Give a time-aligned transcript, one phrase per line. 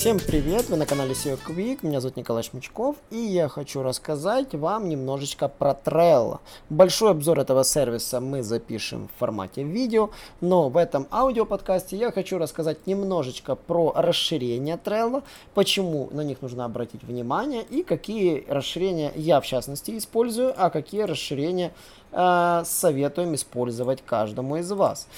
[0.00, 4.54] Всем привет, вы на канале SEO Quick, меня зовут Николай Шмичков, и я хочу рассказать
[4.54, 6.38] вам немножечко про Trello.
[6.70, 10.08] Большой обзор этого сервиса мы запишем в формате видео,
[10.40, 15.22] но в этом аудиоподкасте я хочу рассказать немножечко про расширение Trello,
[15.52, 21.02] почему на них нужно обратить внимание и какие расширения я в частности использую, а какие
[21.02, 21.74] расширения
[22.12, 25.08] э, советуем использовать каждому из вас.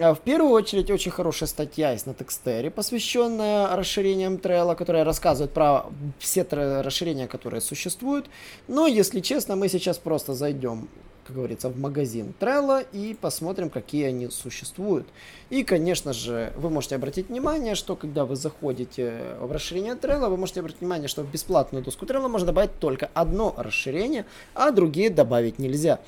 [0.00, 5.52] А, в первую очередь, очень хорошая статья есть на Текстере, посвященная расширениям Trello, которая рассказывает
[5.52, 5.86] про
[6.18, 8.26] все расширения, которые существуют.
[8.68, 10.88] Но, если честно, мы сейчас просто зайдем,
[11.26, 15.08] как говорится, в магазин Trello и посмотрим, какие они существуют.
[15.50, 20.36] И, конечно же, вы можете обратить внимание, что когда вы заходите в расширение Trello, вы
[20.36, 25.10] можете обратить внимание, что в бесплатную доску Trello можно добавить только одно расширение, а другие
[25.10, 25.98] добавить нельзя.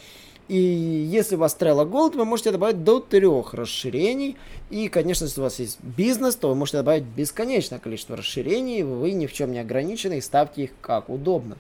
[0.51, 4.37] И если у вас Trello Gold, вы можете добавить до трех расширений.
[4.69, 8.83] И, конечно, если у вас есть бизнес, то вы можете добавить бесконечное количество расширений.
[8.83, 11.57] Вы ни в чем не ограничены и ставьте их как удобно.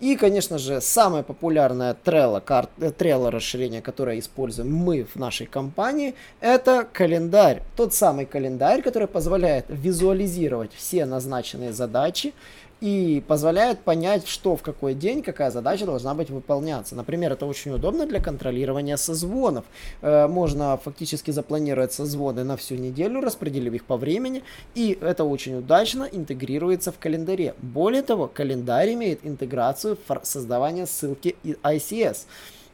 [0.00, 5.46] И, конечно же, самое популярное Trello, карт, э, Trello расширение, которое используем мы в нашей
[5.46, 7.60] компании, это календарь.
[7.76, 12.32] Тот самый календарь, который позволяет визуализировать все назначенные задачи
[12.80, 16.94] и позволяет понять, что в какой день какая задача должна быть выполняться.
[16.94, 19.64] Например, это очень удобно для контролирования созвонов.
[20.00, 24.42] Э, можно фактически запланировать созвоны на всю неделю, распределив их по времени,
[24.74, 27.54] и это очень удачно интегрируется в календаре.
[27.60, 32.26] Более того, календарь имеет интеграцию в создавание ссылки ICS.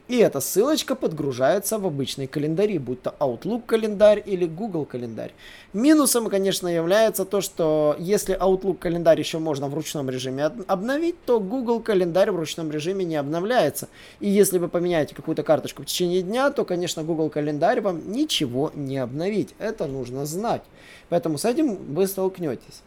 [0.08, 5.32] И эта ссылочка подгружается в обычные календари, будь то Outlook календарь или Google календарь.
[5.72, 11.40] Минусом, конечно, является то, что если Outlook календарь еще можно в ручном режиме обновить, то
[11.40, 13.88] Google календарь в ручном режиме не обновляется.
[14.20, 18.70] И если вы поменяете какую-то карточку в течение дня, то, конечно, Google календарь вам ничего
[18.76, 19.54] не обновить.
[19.58, 20.62] Это нужно знать.
[21.08, 22.82] Поэтому с этим вы столкнетесь.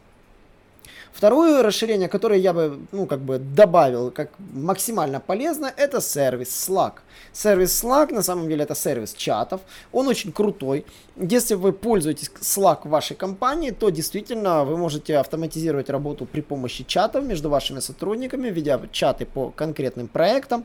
[1.12, 6.94] Второе расширение, которое я бы, ну, как бы добавил как максимально полезно, это сервис Slack.
[7.34, 9.62] Сервис Slack, на самом деле, это сервис чатов.
[9.92, 10.86] Он очень крутой.
[11.18, 16.84] Если вы пользуетесь Slack в вашей компании, то действительно вы можете автоматизировать работу при помощи
[16.84, 20.64] чатов между вашими сотрудниками, ведя чаты по конкретным проектам.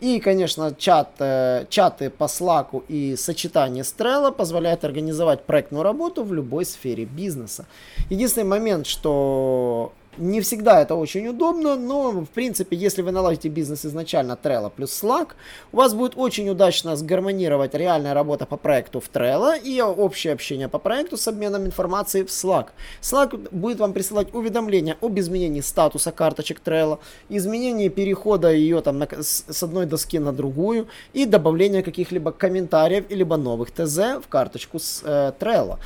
[0.00, 6.22] И, конечно, чат, э, чаты по Slack и сочетание с Trello позволяет организовать проектную работу
[6.22, 7.64] в любой сфере бизнеса.
[8.10, 13.84] Единственный момент, что не всегда это очень удобно, но в принципе, если вы наладите бизнес
[13.84, 15.30] изначально Trello плюс Slack,
[15.72, 20.68] у вас будет очень удачно сгармонировать реальная работа по проекту в Trello и общее общение
[20.68, 22.68] по проекту с обменом информацией в Slack.
[23.02, 26.98] Slack будет вам присылать уведомления об изменении статуса карточек Trello,
[27.28, 33.36] изменении перехода ее там на, с, одной доски на другую и добавления каких-либо комментариев либо
[33.36, 35.78] новых ТЗ в карточку с э, Trello.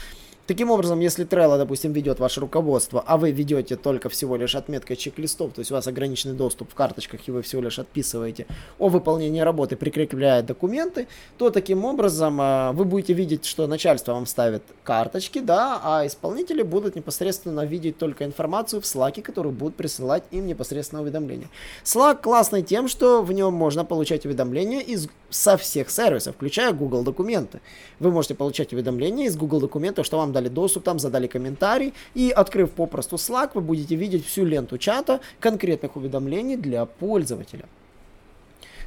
[0.50, 4.96] Таким образом, если Trello, допустим, ведет ваше руководство, а вы ведете только всего лишь отметкой
[4.96, 8.48] чек-листов, то есть у вас ограниченный доступ в карточках, и вы всего лишь отписываете
[8.80, 11.06] о выполнении работы, прикрепляя документы,
[11.38, 16.62] то таким образом а, вы будете видеть, что начальство вам ставит карточки, да, а исполнители
[16.62, 21.46] будут непосредственно видеть только информацию в Slack, которую будут присылать им непосредственно уведомления.
[21.84, 27.02] Slack классный тем, что в нем можно получать уведомления из, со всех сервисов, включая Google
[27.02, 27.60] документы.
[27.98, 32.30] Вы можете получать уведомления из Google документов, что вам дали доступ, там задали комментарий, и
[32.30, 37.66] открыв попросту Slack, вы будете видеть всю ленту чата конкретных уведомлений для пользователя.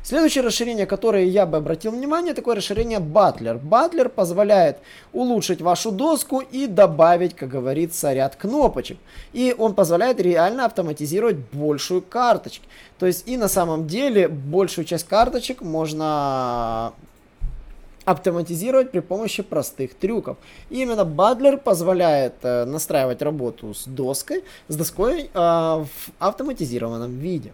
[0.04, 3.58] Следующее расширение, которое я бы обратил внимание, такое расширение Butler.
[3.62, 4.80] Butler позволяет
[5.14, 8.98] улучшить вашу доску и добавить, как говорится, ряд кнопочек.
[9.32, 12.66] И он позволяет реально автоматизировать большую карточку.
[13.00, 16.92] То есть и на самом деле большую часть карточек можно
[18.04, 20.36] автоматизировать при помощи простых трюков.
[20.70, 25.88] И именно Butler позволяет э, настраивать работу с доской, с доской э, в
[26.20, 27.54] автоматизированном виде.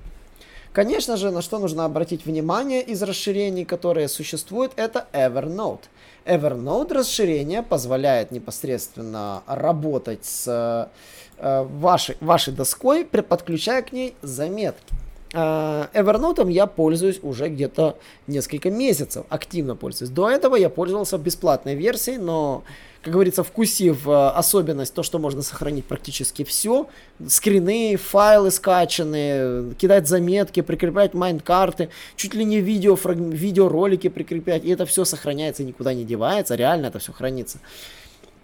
[0.73, 5.81] Конечно же, на что нужно обратить внимание из расширений, которые существуют, это Evernote.
[6.25, 10.91] Evernote расширение позволяет непосредственно работать с
[11.39, 14.93] э, вашей, вашей доской, подключая к ней заметки.
[15.33, 20.11] А, Evernote я пользуюсь уже где-то несколько месяцев, активно пользуюсь.
[20.11, 22.63] До этого я пользовался бесплатной версией, но,
[23.01, 26.87] как говорится, вкусив э, особенность, то, что можно сохранить практически все,
[27.27, 34.85] скрины, файлы скачанные, кидать заметки, прикреплять майнд-карты, чуть ли не видео, видеоролики прикреплять, и это
[34.85, 37.59] все сохраняется никуда не девается, реально это все хранится.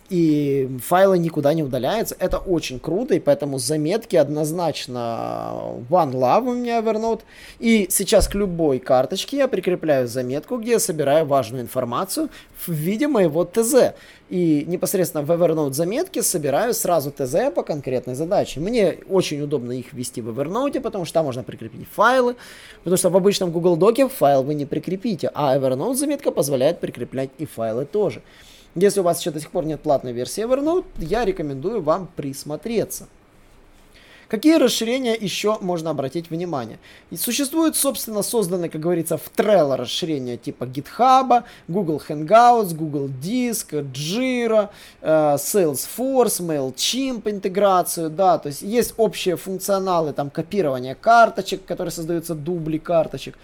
[0.09, 2.15] И файлы никуда не удаляются.
[2.19, 7.21] Это очень круто, и поэтому заметки однозначно One Love у меня Evernote.
[7.59, 12.29] И сейчас к любой карточке я прикрепляю заметку, где я собираю важную информацию
[12.65, 13.93] в виде моего ТЗ.
[14.29, 18.59] И непосредственно в Evernote заметки собираю сразу ТЗ по конкретной задаче.
[18.59, 22.35] Мне очень удобно их ввести в Evernote, потому что там можно прикрепить файлы,
[22.83, 27.29] потому что в обычном Google Доке файл вы не прикрепите, а Evernote заметка позволяет прикреплять
[27.39, 28.21] и файлы тоже.
[28.77, 33.07] Если у вас еще до сих пор нет платной версии Evernote, я рекомендую вам присмотреться.
[34.27, 36.79] Какие расширения еще можно обратить внимание?
[37.11, 43.71] И существуют, собственно, созданные, как говорится, в Trello расширения типа GitHub, Google Hangouts, Google Disk,
[43.91, 44.69] Jira,
[45.01, 52.35] э, Salesforce, MailChimp интеграцию, да, то есть есть общие функционалы, там, копирование карточек, которые создаются
[52.35, 53.35] дубли карточек.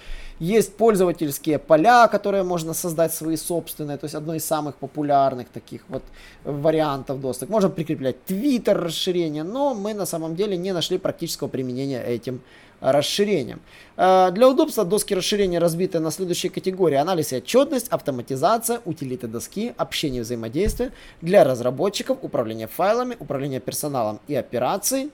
[0.42, 5.82] Есть пользовательские поля, которые можно создать свои собственные, то есть одно из самых популярных таких
[5.88, 6.02] вот
[6.44, 7.52] вариантов доступа.
[7.52, 12.42] Можно прикреплять Twitter расширение, но мы на самом деле не нашли практического применения этим
[12.82, 13.62] расширением.
[13.96, 16.96] Э, для удобства доски расширения разбиты на следующие категории.
[16.96, 20.92] Анализ и отчетность, автоматизация, утилиты доски, общение и взаимодействие.
[21.22, 25.12] Для разработчиков управление файлами, управление персоналом и операцией.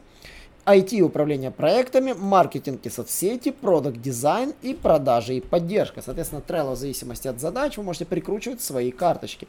[0.66, 6.02] IT управление проектами, маркетинг и соцсети, продукт дизайн и продажи и поддержка.
[6.02, 9.48] Соответственно, Trello в зависимости от задач вы можете прикручивать свои карточки.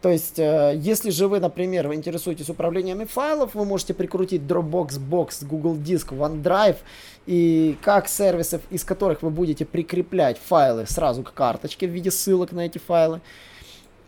[0.00, 5.00] То есть, э, если же вы, например, вы интересуетесь управлениями файлов, вы можете прикрутить Dropbox,
[5.00, 6.76] Box, Google Диск, OneDrive
[7.26, 12.52] и как сервисов, из которых вы будете прикреплять файлы сразу к карточке в виде ссылок
[12.52, 13.20] на эти файлы.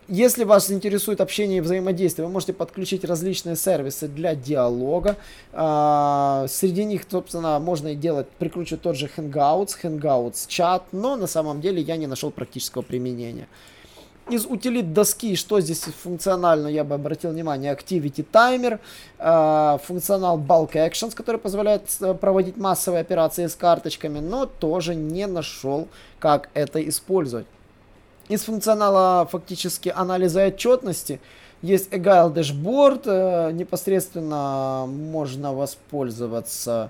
[0.07, 5.15] Если вас интересует общение и взаимодействие, вы можете подключить различные сервисы для диалога.
[5.53, 11.27] А, среди них, собственно, можно и делать, прикручивать тот же Hangouts, Hangouts чат, но на
[11.27, 13.47] самом деле я не нашел практического применения.
[14.29, 18.79] Из утилит доски, что здесь функционально, я бы обратил внимание, Activity Timer,
[19.17, 25.27] э, функционал Bulk Actions, который позволяет э, проводить массовые операции с карточками, но тоже не
[25.27, 25.87] нашел,
[26.19, 27.47] как это использовать.
[28.29, 31.19] Из функционала фактически анализа отчетности
[31.61, 36.89] есть Agile Dashboard, э, непосредственно можно воспользоваться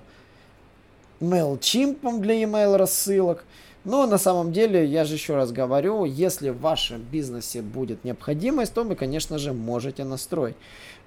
[1.20, 3.44] MailChimp для email рассылок.
[3.84, 8.74] Но на самом деле, я же еще раз говорю, если в вашем бизнесе будет необходимость,
[8.74, 10.56] то вы, конечно же, можете настроить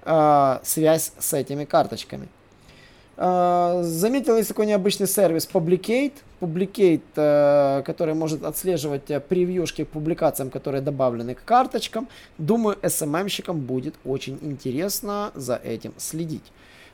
[0.04, 2.28] э, связь с этими карточками.
[3.16, 6.12] Э, заметил, есть такой необычный сервис Publicate.
[6.40, 12.08] Publicate, э, который может отслеживать э, превьюшки к публикациям, которые добавлены к карточкам.
[12.36, 16.44] Думаю, SMM-щикам будет очень интересно за этим следить.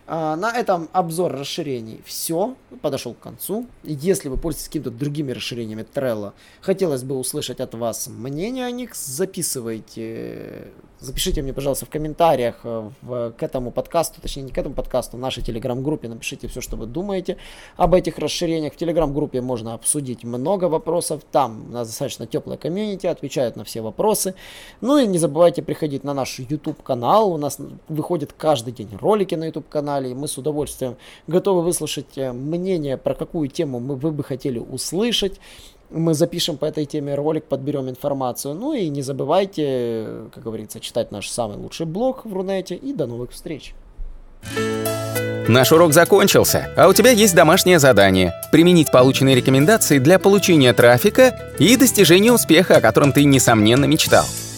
[0.06, 3.66] А, на этом обзор расширений все, подошел к концу.
[3.84, 8.96] Если вы пользуетесь какими-то другими расширениями Trello, хотелось бы услышать от вас мнение о них,
[8.96, 10.72] записывайте,
[11.02, 15.16] запишите мне, пожалуйста, в комментариях э, в, к этому подкасту, точнее не к этому подкасту,
[15.16, 17.36] в нашей телеграм-группе, напишите все, что вы думаете
[17.76, 18.72] об этих расширениях.
[18.72, 23.82] В телеграм-группе можно обсудить много вопросов, там у нас достаточно теплая комьюнити, отвечают на все
[23.82, 24.34] вопросы.
[24.80, 27.58] Ну и не забывайте приходить на наш YouTube канал, у нас
[27.88, 30.14] выходит каждый день ролики на YouTube канале, канале.
[30.14, 30.96] Мы с удовольствием
[31.26, 35.40] готовы выслушать э, мнение, про какую тему мы, вы бы хотели услышать.
[35.90, 38.54] Мы запишем по этой теме ролик, подберем информацию.
[38.54, 42.74] Ну и не забывайте, как говорится, читать наш самый лучший блог в Рунете.
[42.74, 43.74] И до новых встреч!
[45.48, 51.54] Наш урок закончился, а у тебя есть домашнее задание– применить полученные рекомендации для получения трафика
[51.58, 54.24] и достижения успеха, о котором ты, несомненно, мечтал.